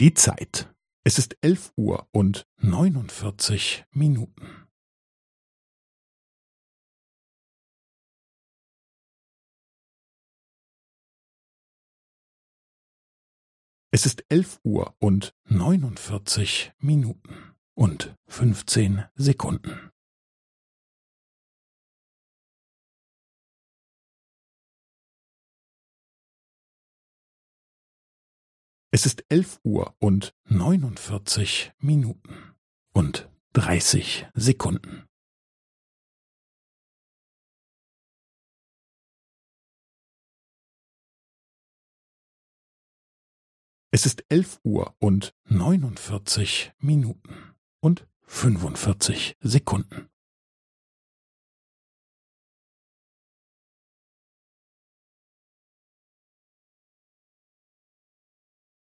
[0.00, 0.72] Die Zeit.
[1.02, 4.68] Es ist elf Uhr und neunundvierzig Minuten.
[13.90, 19.87] Es ist elf Uhr und neunundvierzig Minuten und fünfzehn Sekunden.
[28.98, 32.56] Es ist elf Uhr und neunundvierzig Minuten
[32.92, 35.06] und dreißig Sekunden.
[43.92, 50.10] Es ist elf Uhr und neunundvierzig Minuten und fünfundvierzig Sekunden.